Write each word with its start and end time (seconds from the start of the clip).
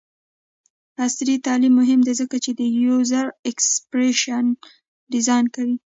عصري 1.03 1.35
تعلیم 1.45 1.73
مهم 1.81 1.99
دی 2.07 2.13
ځکه 2.21 2.35
چې 2.43 2.51
د 2.59 2.61
یوزر 2.85 3.25
ایکسپیرینس 3.47 4.49
ډیزاین 5.13 5.45
کوي. 5.55 5.75